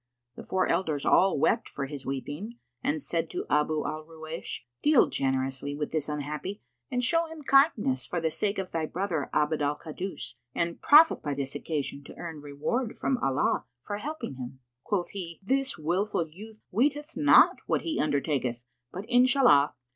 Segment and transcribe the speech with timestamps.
[0.35, 5.07] The four elders all wept for his weeping and said to Abu al Ruwaysh, "Deal
[5.11, 9.61] generously with this unhappy and show him kindness for the sake of thy brother Abd
[9.61, 14.59] al Kaddus and profit by this occasion to earn reward from Allah for helping him."
[14.83, 19.75] Quoth he, "This wilful youth weeteth not what he undertaketh; but Inshallah!